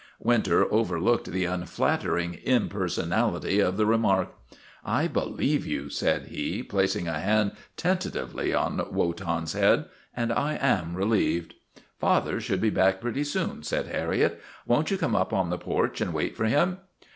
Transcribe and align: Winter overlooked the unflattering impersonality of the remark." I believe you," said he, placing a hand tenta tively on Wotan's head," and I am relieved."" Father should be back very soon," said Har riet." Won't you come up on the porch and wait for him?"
Winter 0.17 0.65
overlooked 0.73 1.29
the 1.31 1.45
unflattering 1.45 2.39
impersonality 2.43 3.59
of 3.59 3.77
the 3.77 3.85
remark." 3.85 4.33
I 4.99 5.05
believe 5.07 5.63
you," 5.63 5.89
said 5.89 6.29
he, 6.29 6.63
placing 6.63 7.07
a 7.07 7.19
hand 7.19 7.51
tenta 7.77 8.09
tively 8.09 8.59
on 8.59 8.83
Wotan's 8.91 9.53
head," 9.53 9.85
and 10.17 10.33
I 10.33 10.55
am 10.55 10.95
relieved."" 10.97 11.53
Father 11.99 12.39
should 12.41 12.61
be 12.61 12.71
back 12.71 12.99
very 12.99 13.23
soon," 13.23 13.61
said 13.61 13.93
Har 13.95 14.09
riet." 14.11 14.39
Won't 14.65 14.89
you 14.89 14.97
come 14.97 15.15
up 15.15 15.33
on 15.33 15.51
the 15.51 15.59
porch 15.59 16.01
and 16.01 16.15
wait 16.15 16.35
for 16.35 16.45
him?" 16.45 16.79